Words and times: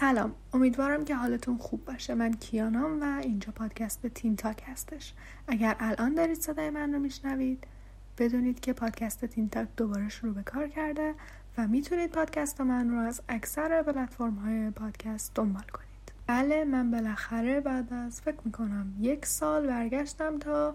سلام. 0.00 0.34
امیدوارم 0.52 1.04
که 1.04 1.14
حالتون 1.14 1.58
خوب 1.58 1.84
باشه. 1.84 2.14
من 2.14 2.32
کیانام 2.32 3.00
و 3.00 3.20
اینجا 3.22 3.52
پادکست 3.52 4.06
تین 4.06 4.36
تاک 4.36 4.62
هستش. 4.66 5.14
اگر 5.48 5.76
الان 5.80 6.14
دارید 6.14 6.40
صدای 6.40 6.70
من 6.70 6.92
رو 6.92 6.98
میشنوید 6.98 7.64
بدونید 8.18 8.60
که 8.60 8.72
پادکست 8.72 9.24
تین 9.24 9.48
تاک 9.48 9.68
دوباره 9.76 10.08
شروع 10.08 10.34
به 10.34 10.42
کار 10.42 10.68
کرده 10.68 11.14
و 11.58 11.66
می‌تونید 11.66 12.10
پادکست 12.10 12.60
من 12.60 12.90
رو 12.90 12.98
از 12.98 13.20
اکثر 13.28 13.82
پلتفرم 13.82 14.34
های 14.34 14.70
پادکست 14.70 15.34
دنبال 15.34 15.62
کنید. 15.72 16.12
بله 16.26 16.64
من 16.64 16.90
بالاخره 16.90 17.60
بعد 17.60 17.92
از 17.92 18.20
فکر 18.20 18.38
می‌کنم 18.44 18.94
یک 19.00 19.26
سال 19.26 19.66
برگشتم 19.66 20.38
تا 20.38 20.74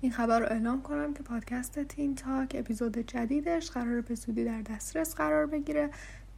این 0.00 0.12
خبر 0.12 0.40
رو 0.40 0.46
اعلام 0.46 0.82
کنم 0.82 1.14
که 1.14 1.22
پادکست 1.22 1.84
تین 1.84 2.14
تاک 2.14 2.56
اپیزود 2.58 2.98
جدیدش 2.98 3.70
قراره 3.70 4.00
به 4.00 4.14
زودی 4.14 4.44
در 4.44 4.62
دسترس 4.62 5.14
قرار 5.14 5.46
بگیره. 5.46 5.90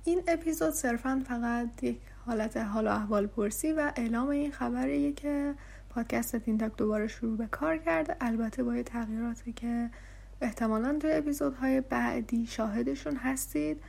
این 0.06 0.22
اپیزود 0.28 0.70
صرفا 0.70 1.22
فقط 1.28 1.82
یک 1.82 1.98
حالت 2.26 2.56
حال 2.56 2.86
و 2.86 2.90
احوال 2.90 3.26
پرسی 3.26 3.72
و 3.72 3.92
اعلام 3.96 4.28
این 4.28 4.50
خبریه 4.50 5.12
که 5.12 5.54
پادکست 5.90 6.36
تین 6.36 6.58
تاک 6.58 6.76
دوباره 6.76 7.06
شروع 7.06 7.36
به 7.36 7.46
کار 7.46 7.78
کرده. 7.78 8.16
البته 8.20 8.62
با 8.62 8.82
تغییراتی 8.82 9.52
که 9.52 9.90
احتمالا 10.40 10.98
توی 10.98 11.12
اپیزودهای 11.12 11.80
بعدی 11.80 12.46
شاهدشون 12.46 13.16
هستید. 13.16 13.82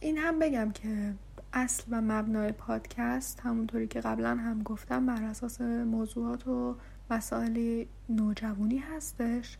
این 0.00 0.18
هم 0.18 0.38
بگم 0.38 0.70
که 0.70 1.14
اصل 1.52 1.84
و 1.90 2.00
مبنای 2.00 2.52
پادکست 2.52 3.40
همونطوری 3.40 3.86
که 3.86 4.00
قبلا 4.00 4.36
هم 4.36 4.62
گفتم 4.62 5.06
بر 5.06 5.22
اساس 5.22 5.60
موضوعات 5.60 6.46
و 6.48 6.76
مسائل 7.10 7.84
نوجوانی 8.08 8.78
هستش 8.78 9.58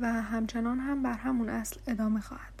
و 0.00 0.12
همچنان 0.12 0.78
هم 0.78 1.02
بر 1.02 1.12
همون 1.12 1.48
اصل 1.48 1.80
ادامه 1.86 2.20
خواهد 2.20 2.57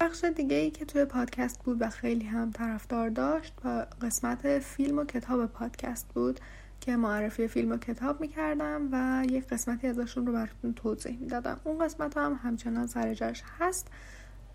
بخش 0.00 0.24
دیگه 0.24 0.56
ای 0.56 0.70
که 0.70 0.84
توی 0.84 1.04
پادکست 1.04 1.62
بود 1.64 1.82
و 1.82 1.88
خیلی 1.88 2.24
هم 2.24 2.50
طرفدار 2.50 3.08
داشت 3.08 3.54
و 3.64 3.86
قسمت 4.02 4.58
فیلم 4.58 4.98
و 4.98 5.04
کتاب 5.04 5.46
پادکست 5.46 6.08
بود 6.14 6.40
که 6.80 6.96
معرفی 6.96 7.48
فیلم 7.48 7.72
و 7.72 7.76
کتاب 7.76 8.20
می‌کردم 8.20 8.88
و 8.92 9.24
یک 9.30 9.46
قسمتی 9.46 9.86
ازشون 9.86 10.26
رو 10.26 10.32
براتون 10.32 10.74
توضیح 10.74 11.18
می‌دادم. 11.18 11.60
اون 11.64 11.84
قسمت 11.84 12.16
هم 12.16 12.40
همچنان 12.42 12.86
سر 12.86 13.14
جاش 13.14 13.42
هست. 13.58 13.88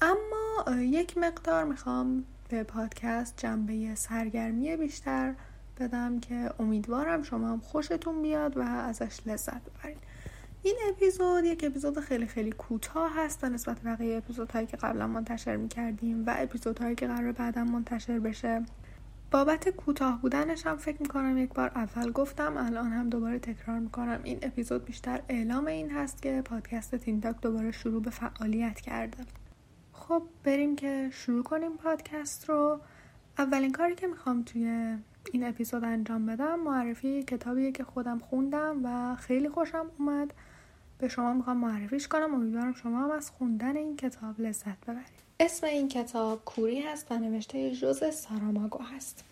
اما 0.02 0.82
یک 0.82 1.18
مقدار 1.18 1.64
می‌خوام 1.64 2.24
به 2.50 2.64
پادکست 2.64 3.34
جنبه 3.38 3.96
سرگرمی 3.96 4.78
بیشتر 4.78 5.34
بدم 5.80 6.20
که 6.20 6.52
امیدوارم 6.60 7.24
شما 7.24 7.48
هم 7.48 7.60
خوشتون 7.60 8.22
بیاد 8.22 8.58
و 8.58 8.62
ازش 8.62 9.20
لذت 9.26 9.62
ببرید. 9.70 9.98
این 10.66 10.76
اپیزود 10.90 11.46
یک 11.46 11.64
اپیزود 11.64 12.00
خیلی 12.00 12.26
خیلی 12.26 12.52
کوتاه 12.52 13.12
هست 13.16 13.46
نسبت 13.46 13.82
بقیه 13.84 14.18
اپیزودهایی 14.18 14.68
که 14.68 14.78
قبلا 14.78 15.08
منتشر 15.08 15.56
می‌کردیم 15.56 16.26
و 16.28 16.36
اپیزودهایی 16.38 16.96
که 16.96 17.08
قرار 17.08 17.32
بعدا 17.32 17.64
منتشر 17.64 18.20
بشه. 18.20 18.66
بابت 19.32 19.70
کوتاه 19.70 20.22
بودنش 20.22 20.66
هم 20.66 20.78
فکر 20.78 21.02
می‌کنم 21.02 21.38
یک 21.38 21.54
بار 21.54 21.72
اول 21.76 22.12
گفتم 22.12 22.58
الان 22.58 22.92
هم 22.92 23.10
دوباره 23.10 23.40
تکرار 23.40 23.80
می‌کنم. 23.80 24.20
این 24.24 24.40
اپیزود 24.42 24.86
بیشتر 24.86 25.22
اعلام 25.30 25.68
این 25.68 25.92
هست 25.92 26.22
که 26.22 26.42
پادکست 26.46 26.96
تینتاک 26.96 27.42
دوباره 27.42 27.72
شروع 27.72 28.02
به 28.02 28.10
فعالیت 28.10 28.80
کرده. 28.80 29.18
خب 29.94 30.24
بریم 30.44 30.76
که 30.76 31.10
شروع 31.12 31.44
کنیم 31.44 31.78
پادکست 31.78 32.50
رو. 32.50 32.80
اولین 33.38 33.72
کاری 33.72 33.96
که 33.96 34.08
می‌خوام 34.08 34.44
توی 34.44 34.98
این 35.32 35.44
اپیزود 35.44 35.84
انجام 35.84 36.26
بدم 36.26 36.60
معرفی 36.60 37.24
کتابیه 37.24 37.72
که 37.72 37.84
خودم 37.84 38.20
خوندم 38.20 38.82
و 38.84 39.16
خیلی 39.16 39.50
خوشم 39.50 39.86
اومد. 40.00 40.34
به 41.06 41.10
شما 41.10 41.34
می‌خوام 41.34 41.58
معرفیش 41.58 42.08
کنم. 42.08 42.34
امیدوارم 42.34 42.74
شما 42.74 43.04
هم 43.04 43.12
از 43.12 43.30
خوندن 43.30 43.78
این 43.78 43.98
کتاب 43.98 44.42
لذت 44.42 44.86
ببرید. 44.88 45.26
اسم 45.40 45.68
این 45.68 45.90
کتاب 45.90 46.46
کوری 46.46 46.82
هست 46.82 47.12
و 47.12 47.18
نوشته 47.18 47.72
جوز 47.72 48.04
ساراماگو 48.14 48.84
هست. 48.84 49.24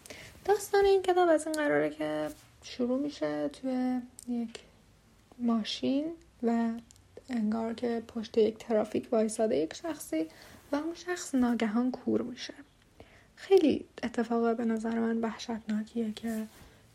داستان 0.45 0.85
این 0.85 1.01
کتاب 1.01 1.29
از 1.29 1.47
این 1.47 1.55
قراره 1.55 1.89
که 1.89 2.29
شروع 2.63 2.99
میشه 2.99 3.47
توی 3.47 3.99
یک 4.27 4.59
ماشین 5.39 6.05
و 6.43 6.69
انگار 7.29 7.73
که 7.73 8.03
پشت 8.07 8.37
یک 8.37 8.57
ترافیک 8.57 9.07
وایساده 9.11 9.55
یک 9.55 9.73
شخصی 9.73 10.27
و 10.71 10.75
اون 10.75 10.93
شخص 10.93 11.35
ناگهان 11.35 11.91
کور 11.91 12.21
میشه. 12.21 12.53
خیلی 13.35 13.85
اتفاق 14.03 14.57
به 14.57 14.65
نظر 14.65 14.99
من 14.99 15.17
وحشتناکیه 15.17 16.11
که 16.11 16.47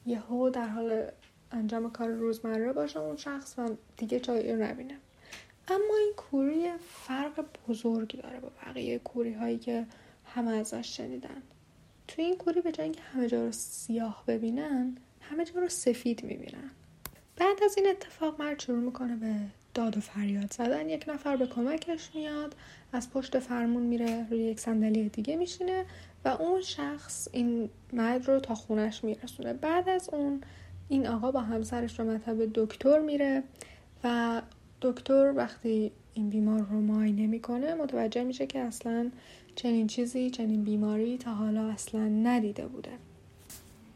یهو 0.07 0.51
در 0.51 0.69
حال 0.69 1.07
انجام 1.53 1.91
کار 1.91 2.09
روزمره 2.09 2.73
باشه 2.73 2.99
اون 2.99 3.17
شخص 3.17 3.59
و 3.59 3.69
دیگه 3.97 4.21
جایی 4.21 4.53
رو 4.53 4.65
نبینه. 4.65 4.95
اما 5.69 5.97
این 5.99 6.13
کوری 6.17 6.71
فرق 6.79 7.45
بزرگی 7.69 8.19
داره 8.19 8.41
با 8.41 8.51
بقیه 8.67 8.99
کوری 8.99 9.33
هایی 9.33 9.59
که 9.59 9.87
همه 10.25 10.51
ازش 10.51 10.97
شنیدن. 10.97 11.43
توی 12.09 12.25
این 12.25 12.37
کوری 12.37 12.61
به 12.61 12.73
اینکه 12.79 13.01
همه 13.01 13.29
جا 13.29 13.45
رو 13.45 13.53
سیاه 13.53 14.25
ببینن 14.27 14.97
همه 15.21 15.45
جا 15.45 15.61
رو 15.61 15.69
سفید 15.69 16.25
می‌بینن. 16.25 16.71
بعد 17.37 17.63
از 17.65 17.77
این 17.77 17.89
اتفاق 17.89 18.43
مرد 18.43 18.61
شروع 18.61 18.79
می‌کنه 18.79 19.17
به 19.17 19.35
داد 19.75 19.97
و 19.97 20.01
فریاد 20.01 20.53
زدن. 20.53 20.89
یک 20.89 21.05
نفر 21.09 21.37
به 21.37 21.47
کمکش 21.47 22.11
میاد 22.15 22.57
از 22.93 23.11
پشت 23.11 23.39
فرمون 23.39 23.83
میره 23.83 24.27
روی 24.31 24.39
یک 24.39 24.61
صندلی 24.61 25.09
دیگه 25.09 25.37
میشینه 25.37 25.85
و 26.25 26.29
اون 26.29 26.61
شخص 26.61 27.29
این 27.33 27.71
مرد 27.93 28.29
رو 28.29 28.41
تا 28.41 28.55
خونش 28.55 29.05
میرسونه. 29.05 29.53
بعد 29.53 29.89
از 29.89 30.09
اون 30.13 30.41
این 30.89 31.07
آقا 31.07 31.31
با 31.31 31.41
همسرش 31.41 31.95
به 31.95 32.05
مطب 32.05 32.53
دکتر 32.55 32.99
میره 32.99 33.43
و 34.05 34.43
دکتر 34.83 35.33
وقتی 35.37 35.93
این 36.15 36.31
بیمار 36.31 36.67
رو 36.71 36.81
معاینه 36.81 37.27
می‌کنه 37.27 37.75
متوجه 37.75 38.25
میشه 38.25 38.47
که 38.47 38.59
اصلا 38.59 39.11
چنین 39.55 39.87
چیزی 39.87 40.31
چنین 40.31 40.65
بیماری 40.65 41.19
تا 41.19 41.35
حالا 41.35 41.69
اصلا 41.69 42.01
ندیده 42.01 42.67
بوده. 42.67 42.91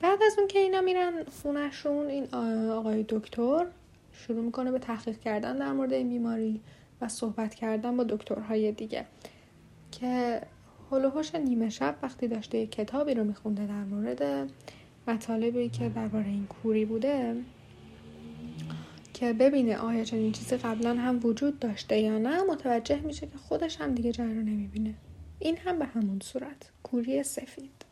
بعد 0.01 0.19
از 0.27 0.39
اون 0.39 0.49
که 0.49 0.59
اینا 0.59 0.81
میرن 0.81 1.25
خونشون 1.43 2.07
این 2.07 2.35
آقای 2.71 3.05
دکتر 3.09 3.67
شروع 4.13 4.45
می‌کنه 4.45 4.71
به 4.71 4.79
تحقیق 4.79 5.19
کردن 5.21 5.57
در 5.57 5.73
مورد 5.73 5.93
این 5.93 6.09
بیماری 6.09 6.61
و 7.01 7.09
صحبت 7.09 7.55
کردن 7.55 7.97
با 7.97 8.05
دکترهای 8.05 8.73
دیگه 8.73 9.05
که 9.93 10.43
هلوهوش 10.91 11.35
نیمه 11.35 11.71
شب 11.71 11.95
وقتی 12.03 12.29
داشته 12.29 12.67
کتابی 12.67 13.15
رو 13.15 13.25
میخونده 13.25 13.67
در 13.67 13.85
مورد 13.85 14.51
مطالبی 15.09 15.69
که 15.69 15.89
درباره 15.89 16.27
این 16.27 16.47
کوری 16.47 16.85
بوده 16.85 17.37
که 19.15 19.33
ببینه 19.33 19.77
آیا 19.77 20.05
چنین 20.05 20.33
چیزی 20.33 20.57
قبلا 20.57 20.95
هم 20.95 21.21
وجود 21.23 21.59
داشته 21.59 22.01
یا 22.01 22.19
نه 22.19 22.43
متوجه 22.43 23.01
میشه 23.01 23.27
که 23.27 23.39
خودش 23.39 23.81
هم 23.81 23.95
دیگه 23.95 24.13
جای 24.13 24.35
رو 24.35 24.43
نمی‌بینه. 24.43 24.95
این 25.39 25.57
هم 25.57 25.79
به 25.79 25.85
همون 25.85 26.21
صورت. 26.21 26.71
کوری 26.83 27.23
سفید. 27.23 27.85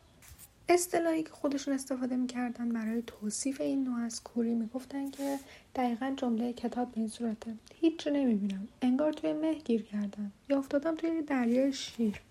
اصطلاحی 0.69 1.23
که 1.23 1.29
خودشون 1.29 1.73
استفاده 1.73 2.15
می‌کردن 2.15 2.69
برای 2.69 3.03
توصیف 3.07 3.61
این 3.61 3.83
نوع 3.83 3.99
از 3.99 4.23
کوری 4.23 4.53
می‌گفتن 4.53 5.11
که 5.11 5.37
دقیقا 5.75 6.13
جمله 6.17 6.53
کتاب 6.53 6.91
به 6.91 6.97
این 6.97 7.09
صورته. 7.09 7.53
هیچ 7.81 8.07
نمی‌بینم. 8.07 8.67
انگار 8.81 9.13
توی 9.13 9.33
مه 9.33 9.53
گیر 9.53 9.81
کردم 9.81 10.31
یا 10.49 10.57
افتادم 10.57 10.95
توی 10.95 11.21
دریای 11.21 11.73
شیر. 11.73 12.21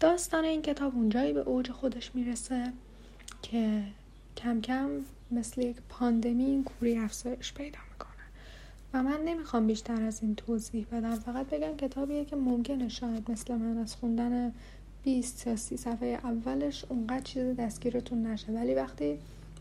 داستان 0.00 0.44
این 0.44 0.62
کتاب 0.62 0.96
اونجایی 0.96 1.32
به 1.32 1.40
اوج 1.40 1.70
خودش 1.70 2.14
می‌رسه. 2.14 2.72
که 3.44 3.82
کم 4.36 4.60
کم 4.60 4.90
مثل 5.30 5.60
یک 5.60 5.76
پاندمی 5.88 6.44
این 6.44 6.64
کوری 6.64 6.98
افزایش 6.98 7.52
پیدا 7.54 7.78
می‌کنه. 7.92 8.24
و 8.94 9.02
من 9.02 9.20
نمی‌خوام 9.24 9.66
بیشتر 9.66 10.02
از 10.02 10.22
این 10.22 10.34
توضیح 10.34 10.86
بدم. 10.92 11.14
فقط 11.14 11.46
بگم 11.46 11.76
کتابیه 11.76 12.24
که 12.24 12.36
ممکنه 12.36 12.88
شاید 12.88 13.30
مثل 13.30 13.54
من 13.54 13.78
از 13.78 13.96
خوندن 13.96 14.52
20 15.02 15.44
تا 15.44 15.56
30 15.56 15.76
صفحه 15.76 16.08
اولش 16.08 16.84
اونقدر 16.88 17.22
چیز 17.22 17.56
دستگیرتون 17.56 18.26
نشه. 18.26 18.52
ولی 18.52 18.74
وقتی 18.74 19.18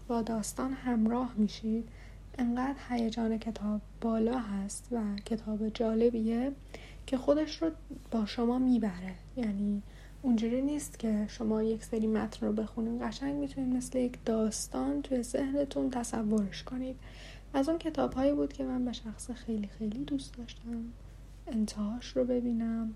با 0.07 0.21
داستان 0.21 0.73
همراه 0.73 1.33
میشید 1.37 1.89
انقدر 2.37 2.75
هیجان 2.89 3.37
کتاب 3.37 3.81
بالا 4.01 4.39
هست 4.39 4.87
و 4.91 5.01
کتاب 5.25 5.69
جالبیه 5.69 6.51
که 7.07 7.17
خودش 7.17 7.61
رو 7.61 7.71
با 8.11 8.25
شما 8.25 8.59
می‌بره. 8.59 9.13
یعنی 9.37 9.81
اونجوری 10.25 10.61
نیست 10.61 10.99
که 10.99 11.25
شما 11.29 11.63
یک 11.63 11.83
سری 11.83 12.07
متن 12.07 12.45
رو 12.45 12.53
بخونید 12.53 13.01
قشنگ 13.01 13.35
می‌تونید 13.35 13.75
مثل 13.75 13.97
یک 13.97 14.17
داستان 14.25 15.01
توی 15.01 15.23
ذهنتون 15.23 15.89
تصورش 15.89 16.63
کنید. 16.63 16.95
از 17.53 17.69
اون 17.69 17.77
کتاب 17.77 18.13
هایی 18.13 18.33
بود 18.33 18.53
که 18.53 18.63
من 18.63 18.85
به 18.85 18.93
شخص 18.93 19.31
خیلی 19.31 19.67
خیلی 19.67 20.03
دوست 20.03 20.37
داشتم. 20.37 20.83
انتهاش 21.47 22.17
رو 22.17 22.23
ببینم 22.23 22.93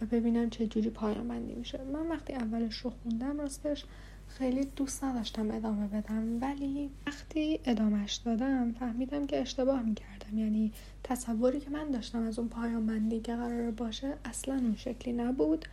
و 0.00 0.06
ببینم 0.06 0.50
چه 0.50 0.66
جوری 0.66 0.90
پایان 0.90 1.28
بندی 1.28 1.54
میشه. 1.54 1.80
من 1.92 2.08
وقتی 2.08 2.32
اولش 2.32 2.76
رو 2.76 2.92
خوندم 3.02 3.40
راستش 3.40 3.84
خیلی 4.28 4.68
دوست 4.76 5.04
نداشتم 5.04 5.50
ادامه 5.50 5.86
بدم. 5.86 6.42
ولی 6.42 6.90
وقتی 7.06 7.60
ادامهش 7.64 8.14
دادم 8.14 8.72
فهمیدم 8.72 9.26
که 9.26 9.40
اشتباه 9.40 9.82
می‌کردم. 9.82 10.38
یعنی 10.38 10.72
تصوری 11.04 11.60
که 11.60 11.70
من 11.70 11.90
داشتم 11.90 12.22
از 12.22 12.38
اون 12.38 12.48
پایان 12.48 12.86
بندی 12.86 13.20
که 13.20 13.36
قرار 13.36 13.70
باشه 13.70 14.14
اصلا 14.24 14.54
اون 14.54 14.74
شکلی 14.76 15.12
نبود. 15.12 15.64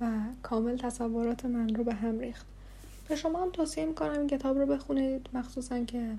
و 0.00 0.10
کامل 0.42 0.76
تصورات 0.76 1.46
من 1.46 1.74
رو 1.74 1.84
به 1.84 1.94
هم 1.94 2.18
ریخت. 2.18 2.46
به 3.08 3.16
شما 3.16 3.42
هم 3.42 3.50
توصیه 3.50 3.86
می‌کنم 3.86 4.10
این 4.10 4.26
کتاب 4.26 4.58
رو 4.58 4.66
بخونید 4.66 5.28
مخصوصا 5.32 5.84
که 5.84 6.10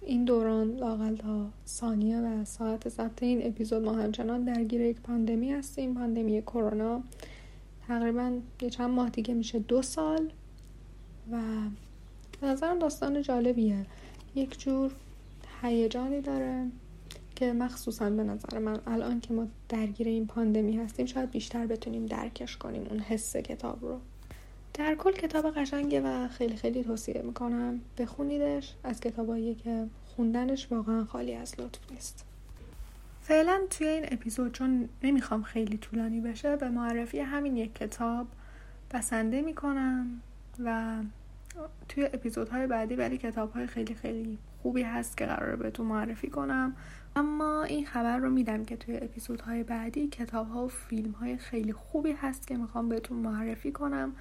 این 0.00 0.24
دوران 0.24 0.76
لاقل 0.76 1.16
تا 1.16 1.46
ثانیه 1.66 2.20
و 2.20 2.44
ساعت 2.44 2.88
ضبط 2.88 3.22
این 3.22 3.46
اپیزود 3.46 3.84
ما 3.84 3.92
همچنان 3.92 4.44
درگیر 4.44 4.80
یک 4.80 5.00
پاندمی 5.00 5.52
هستیم 5.52 5.94
پاندمی 5.94 6.42
کرونا. 6.42 7.02
تقریبا 7.88 8.38
یه 8.62 8.70
چند 8.70 8.90
ماه 8.90 9.10
دیگه 9.10 9.34
میشه 9.34 9.58
دو 9.58 9.82
سال 9.82 10.30
و 11.32 11.40
نظرم 12.42 12.78
داستان 12.78 13.22
جالبیه. 13.22 13.86
یک 14.34 14.60
جور 14.60 14.92
هیجانی 15.62 16.20
داره. 16.20 16.66
که 17.34 17.52
مخصوصا 17.52 18.10
به 18.10 18.24
نظر 18.24 18.58
من 18.58 18.80
الان 18.86 19.20
که 19.20 19.34
ما 19.34 19.46
درگیر 19.68 20.08
این 20.08 20.26
پاندمی 20.26 20.76
هستیم 20.76 21.06
شاید 21.06 21.30
بیشتر 21.30 21.66
بتونیم 21.66 22.06
درکش 22.06 22.56
کنیم 22.56 22.86
اون 22.90 22.98
حس 22.98 23.36
کتاب 23.36 23.84
رو. 23.84 24.00
در 24.74 24.94
کل 24.94 25.12
کتاب 25.12 25.54
قشنگه 25.54 26.00
و 26.00 26.28
خیلی 26.28 26.56
خیلی 26.56 26.84
توصیه 26.84 27.22
می‌کنم 27.24 27.80
بخونیدش. 27.98 28.74
از 28.84 29.00
کتابایی 29.00 29.54
که 29.54 29.86
خوندنش 30.16 30.68
واقعا 30.70 31.04
خالی 31.04 31.34
از 31.34 31.60
لطف 31.60 31.92
نیست. 31.92 32.24
فعلا 33.20 33.60
توی 33.70 33.86
این 33.86 34.04
اپیزود 34.10 34.52
چون 34.52 34.88
نمی‌خوام 35.02 35.42
خیلی 35.42 35.78
طولانی 35.78 36.20
بشه 36.20 36.56
به 36.56 36.68
معرفی 36.68 37.18
همین 37.18 37.56
یک 37.56 37.74
کتاب 37.74 38.26
بسنده 38.94 39.42
می‌کنم 39.42 40.20
و 40.64 40.96
توی 41.88 42.04
اپیزودهای 42.04 42.66
بعدی 42.66 42.94
ولی 42.94 43.18
کتابهای 43.18 43.66
خیلی 43.66 43.94
خیلی 43.94 44.38
خوبی 44.62 44.82
هست 44.82 45.16
که 45.16 45.26
قراره 45.26 45.56
بهتون 45.56 45.86
معرفی 45.86 46.30
کنم. 46.30 46.76
اما 47.16 47.62
این 47.62 47.86
خبر 47.86 48.16
رو 48.16 48.30
میدم 48.30 48.64
که 48.64 48.76
توی 48.76 48.96
اپیزودهای 48.96 49.62
بعدی 49.62 50.08
کتاب 50.08 50.48
ها 50.48 50.64
و 50.64 50.68
فیلم 50.68 51.10
های 51.10 51.36
خیلی 51.36 51.72
خوبی 51.72 52.12
هست 52.12 52.46
که 52.46 52.56
می‌خوام 52.56 52.88
بهتون 52.88 53.18
معرفی 53.18 53.72
کنم 53.72 54.12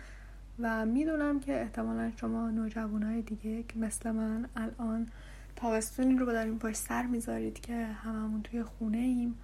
و 0.60 0.86
می‌دونم 0.86 1.40
که 1.40 1.62
احتمالا 1.62 2.12
شما 2.16 2.50
نوجوان 2.50 3.04
های 3.04 3.22
دیگه 3.22 3.64
که 3.64 3.80
مثل 3.80 4.12
من 4.12 4.46
الان 4.56 5.08
تابستونی 5.56 6.18
رو 6.18 6.26
داریم 6.26 6.60
پشت 6.60 6.78
سر 6.78 7.06
می‌ذارید 7.06 7.60
که 7.60 7.86
هممون 7.86 8.42
توی 8.42 8.64
خونه 8.64 8.98
ایم 8.98 9.36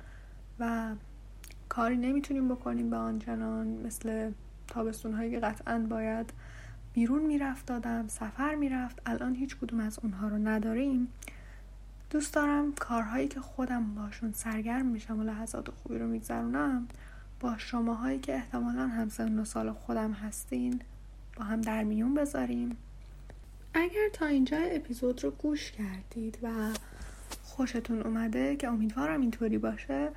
و 0.59 0.91
کاری 1.69 1.97
نمی‌تونیم 1.97 2.47
بکنیم 2.47 2.89
به 2.89 2.95
آنچنان 2.95 3.67
مثل 3.67 4.31
تابستون 4.67 5.13
هایی 5.13 5.31
که 5.31 5.39
قطعا 5.39 5.79
باید 5.89 6.33
بیرون 6.97 7.21
می‌رفت 7.21 7.65
دادم 7.65 8.07
سفر 8.07 8.55
می‌رفت. 8.55 9.01
الان 9.05 9.35
هیچ 9.35 9.57
کدوم 9.57 9.79
از 9.79 9.99
اونها 10.03 10.27
رو 10.27 10.37
نداریم. 10.37 11.07
دوست 12.09 12.33
دارم 12.33 12.73
کارهایی 12.73 13.27
که 13.27 13.39
خودم 13.39 13.95
باشون 13.95 14.31
سرگرم 14.31 14.85
میشم 14.85 15.19
و 15.19 15.23
لحظات 15.23 15.69
خوبی 15.71 15.97
رو 15.97 16.07
میگذرونم 16.07 16.87
با 17.39 17.57
شماهایی 17.57 18.19
که 18.19 18.35
احتمالا 18.35 18.87
همسن 18.87 19.39
و 19.39 19.45
سال 19.45 19.71
خودم 19.71 20.11
هستین 20.11 20.81
با 21.35 21.43
هم 21.43 21.61
در 21.61 21.83
میون 21.83 22.13
بذاریم. 22.13 22.77
اگر 23.73 24.09
تا 24.13 24.25
اینجا 24.25 24.57
اپیزود 24.57 25.23
رو 25.23 25.31
گوش 25.31 25.71
کردید 25.71 26.37
و 26.43 26.49
خوشتون 27.43 28.01
اومده 28.01 28.55
که 28.55 28.67
امیدوارم 28.67 29.21
اینطوری 29.21 29.57
باشه 29.57 30.09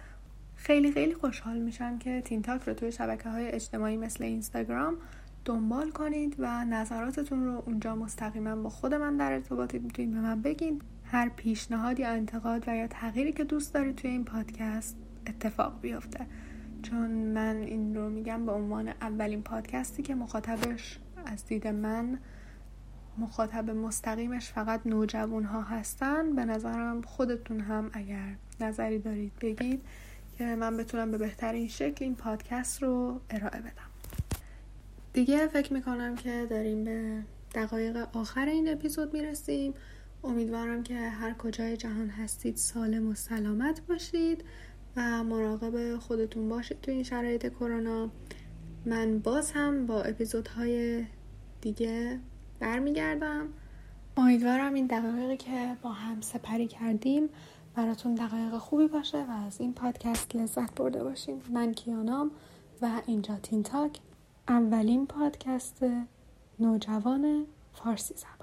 خیلی 0.56 0.92
خیلی 0.92 1.14
خوشحال 1.14 1.58
میشم 1.58 1.98
که 1.98 2.20
تین 2.20 2.42
تاک 2.42 2.62
رو 2.62 2.74
توی 2.74 2.92
شبکه 2.92 3.28
های 3.28 3.48
اجتماعی 3.48 3.96
مثل 3.96 4.24
اینستاگرام 4.24 4.96
دنبال 5.44 5.90
کنید 5.90 6.36
و 6.38 6.64
نظراتتون 6.64 7.44
رو 7.44 7.62
اونجا 7.66 7.94
مستقیما 7.94 8.56
با 8.56 8.68
خود 8.68 8.94
من 8.94 9.16
در 9.16 9.32
ارتباطی 9.32 9.78
می‌تونید 9.78 10.14
به 10.14 10.20
من 10.20 10.42
بگین 10.42 10.82
هر 11.04 11.28
پیشنهاد 11.28 12.00
یا 12.00 12.08
انتقاد 12.08 12.64
و 12.66 12.76
یا 12.76 12.86
تغییری 12.86 13.32
که 13.32 13.44
دوست 13.44 13.74
دارید 13.74 13.96
توی 13.96 14.10
این 14.10 14.24
پادکست 14.24 14.96
اتفاق 15.26 15.80
بیفته. 15.80 16.26
چون 16.82 17.10
من 17.10 17.56
این 17.56 17.94
رو 17.94 18.08
میگم 18.08 18.46
به 18.46 18.52
عنوان 18.52 18.88
اولین 18.88 19.42
پادکستی 19.42 20.02
که 20.02 20.14
مخاطبش 20.14 20.98
از 21.26 21.46
دید 21.46 21.66
من 21.66 22.18
مخاطب 23.18 23.70
مستقیمش 23.70 24.52
فقط 24.52 24.80
نوجوان 24.86 25.44
ها 25.44 25.62
هستن 25.62 26.34
به 26.36 26.44
نظرم 26.44 27.02
خودتون 27.02 27.60
هم 27.60 27.90
اگر 27.92 28.36
نظری 28.60 28.98
دارید 28.98 29.32
بگید 29.40 29.82
که 30.38 30.56
من 30.56 30.76
بتونم 30.76 31.10
به 31.10 31.18
بهترین 31.18 31.68
شکل 31.68 32.04
این 32.04 32.14
پادکست 32.14 32.82
رو 32.82 33.20
ارائه 33.30 33.60
بدم. 33.60 33.89
دیگه 35.12 35.46
فکر 35.46 35.72
می‌کنم 35.72 36.14
که 36.14 36.46
داریم 36.50 36.84
به 36.84 37.22
دقایق 37.54 38.08
آخر 38.16 38.46
این 38.46 38.72
اپیزود 38.72 39.12
می‌رسیم. 39.12 39.74
امیدوارم 40.24 40.82
که 40.82 40.94
هر 40.94 41.34
کجای 41.34 41.76
جهان 41.76 42.08
هستید 42.08 42.56
سالم 42.56 43.08
و 43.08 43.14
سلامت 43.14 43.80
باشید 43.88 44.44
و 44.96 45.24
مراقب 45.24 45.96
خودتون 45.96 46.48
باشید 46.48 46.80
تو 46.80 46.90
این 46.90 47.02
شرایط 47.02 47.46
کرونا. 47.48 48.10
من 48.86 49.18
باز 49.18 49.52
هم 49.52 49.86
با 49.86 50.02
اپیزودهای 50.02 51.04
دیگه 51.60 52.20
برمیگردم. 52.60 53.48
امیدوارم 54.16 54.74
این 54.74 54.86
دقایقی 54.86 55.36
که 55.36 55.76
با 55.82 55.90
هم 55.90 56.20
سپری 56.20 56.66
کردیم 56.66 57.28
براتون 57.74 58.14
دقایق 58.14 58.58
خوبی 58.58 58.86
باشه 58.86 59.18
و 59.18 59.30
از 59.46 59.60
این 59.60 59.74
پادکست 59.74 60.36
لذت 60.36 60.74
برده 60.74 61.04
باشیم 61.04 61.42
من 61.52 61.72
کیانام 61.72 62.30
و 62.82 62.90
اینجا 63.06 63.36
تین 63.36 63.62
تاک. 63.62 63.98
اولین 64.50 65.06
پادکست 65.06 65.84
نوجوان 66.58 67.46
فارسی 67.72 68.14
زبان. 68.14 68.39